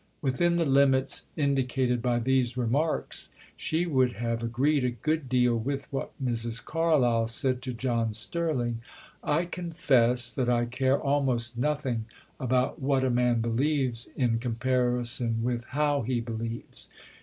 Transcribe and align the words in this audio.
Within 0.23 0.55
the 0.55 0.65
limits 0.65 1.27
indicated 1.35 2.01
by 2.01 2.17
these 2.17 2.57
remarks, 2.57 3.29
she 3.55 3.85
would 3.85 4.13
have 4.13 4.41
agreed 4.41 4.83
a 4.83 4.89
good 4.89 5.29
deal 5.29 5.55
with 5.55 5.85
what 5.93 6.09
Mrs. 6.19 6.65
Carlyle 6.65 7.27
said 7.27 7.61
to 7.61 7.71
John 7.71 8.11
Sterling: 8.11 8.81
"I 9.23 9.45
confess 9.45 10.33
that 10.33 10.49
I 10.49 10.65
care 10.65 10.99
almost 10.99 11.55
nothing 11.55 12.05
about 12.39 12.81
what 12.81 13.03
a 13.03 13.11
man 13.11 13.41
believes 13.41 14.09
in 14.15 14.39
comparison 14.39 15.43
with 15.43 15.65
how 15.65 16.01
he 16.01 16.19
believes. 16.19 16.89